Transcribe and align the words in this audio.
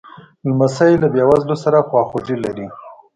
لمسی 0.47 0.93
له 1.01 1.07
بېوزلو 1.13 1.55
سره 1.63 1.85
خواخوږي 1.87 2.37
لري. 2.43 2.67